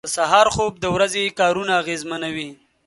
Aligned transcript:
•د 0.03 0.07
سهار 0.17 0.47
خوب 0.55 0.73
د 0.79 0.85
ورځې 0.95 1.35
کارونه 1.39 1.71
اغېزمنوي. 1.81 2.49